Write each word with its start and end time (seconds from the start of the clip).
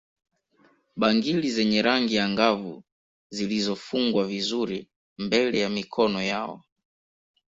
Bangili 0.95 1.49
zenye 1.57 1.79
rangi 1.87 2.15
angavu 2.25 2.83
zilizofungwa 3.29 4.25
vizuri 4.27 4.87
mbele 5.17 5.59
ya 5.59 5.69
mikono 5.69 6.21
yao 6.21 6.63